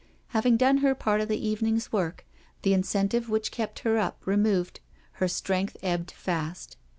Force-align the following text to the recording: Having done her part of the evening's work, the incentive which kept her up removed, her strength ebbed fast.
Having 0.29 0.57
done 0.57 0.77
her 0.77 0.95
part 0.95 1.21
of 1.21 1.27
the 1.27 1.37
evening's 1.47 1.91
work, 1.91 2.25
the 2.63 2.73
incentive 2.73 3.29
which 3.29 3.51
kept 3.51 3.81
her 3.85 3.99
up 3.99 4.25
removed, 4.25 4.79
her 5.21 5.27
strength 5.27 5.77
ebbed 5.83 6.09
fast. 6.09 6.75